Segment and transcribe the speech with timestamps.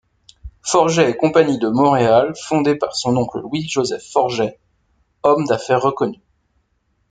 [0.63, 4.57] Forget et Cie de Montréal, fondée par son oncle Louis-Joseph Forget,
[5.21, 6.17] homme d'affaires reconnu.